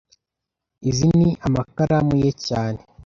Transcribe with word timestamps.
Izi 0.89 1.07
ni 1.17 1.29
amakaramu 1.47 2.13
ye 2.23 2.29
cyane 2.47 2.79